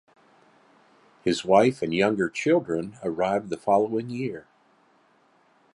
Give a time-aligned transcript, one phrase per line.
[1.23, 4.47] His wife and younger children arrived the following year.